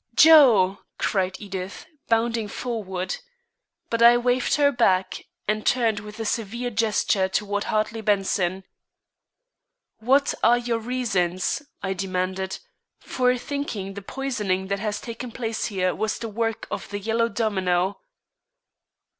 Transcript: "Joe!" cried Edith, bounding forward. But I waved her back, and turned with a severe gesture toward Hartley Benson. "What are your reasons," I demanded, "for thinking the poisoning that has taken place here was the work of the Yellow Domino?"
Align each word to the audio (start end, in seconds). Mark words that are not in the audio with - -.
"Joe!" 0.15 0.79
cried 0.97 1.35
Edith, 1.39 1.85
bounding 2.09 2.47
forward. 2.47 3.17
But 3.91 4.01
I 4.01 4.17
waved 4.17 4.55
her 4.55 4.71
back, 4.71 5.25
and 5.47 5.63
turned 5.63 5.99
with 5.99 6.19
a 6.19 6.25
severe 6.25 6.71
gesture 6.71 7.29
toward 7.29 7.65
Hartley 7.65 8.01
Benson. 8.01 8.63
"What 9.99 10.33
are 10.41 10.57
your 10.57 10.79
reasons," 10.79 11.61
I 11.83 11.93
demanded, 11.93 12.57
"for 12.99 13.37
thinking 13.37 13.93
the 13.93 14.01
poisoning 14.01 14.69
that 14.69 14.79
has 14.79 14.99
taken 14.99 15.31
place 15.31 15.65
here 15.65 15.93
was 15.93 16.17
the 16.17 16.29
work 16.29 16.65
of 16.71 16.89
the 16.89 16.97
Yellow 16.97 17.29
Domino?" 17.29 17.99